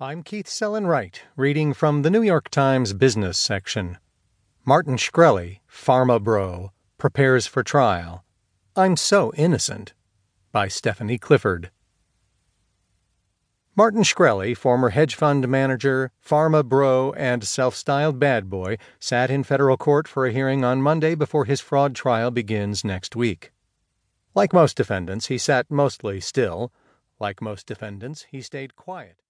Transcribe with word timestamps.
I'm 0.00 0.24
Keith 0.24 0.46
Sellon-Wright, 0.46 1.22
reading 1.36 1.72
from 1.72 2.02
the 2.02 2.10
New 2.10 2.22
York 2.22 2.48
Times 2.48 2.92
business 2.94 3.38
section. 3.38 3.98
Martin 4.66 4.96
Shkreli, 4.96 5.60
Pharma 5.70 6.20
Bro, 6.20 6.72
prepares 6.98 7.46
for 7.46 7.62
trial. 7.62 8.24
I'm 8.74 8.96
so 8.96 9.32
innocent. 9.36 9.94
By 10.50 10.66
Stephanie 10.66 11.16
Clifford. 11.16 11.70
Martin 13.76 14.02
Shkreli, 14.02 14.56
former 14.56 14.88
hedge 14.88 15.14
fund 15.14 15.46
manager, 15.46 16.10
pharma 16.20 16.64
bro, 16.64 17.12
and 17.12 17.44
self 17.44 17.76
styled 17.76 18.18
bad 18.18 18.50
boy, 18.50 18.78
sat 18.98 19.30
in 19.30 19.44
federal 19.44 19.76
court 19.76 20.08
for 20.08 20.26
a 20.26 20.32
hearing 20.32 20.64
on 20.64 20.82
Monday 20.82 21.14
before 21.14 21.44
his 21.44 21.60
fraud 21.60 21.94
trial 21.94 22.32
begins 22.32 22.84
next 22.84 23.14
week. 23.14 23.52
Like 24.34 24.52
most 24.52 24.76
defendants, 24.76 25.28
he 25.28 25.38
sat 25.38 25.70
mostly 25.70 26.18
still. 26.20 26.72
Like 27.20 27.40
most 27.40 27.68
defendants, 27.68 28.26
he 28.28 28.42
stayed 28.42 28.74
quiet. 28.74 29.20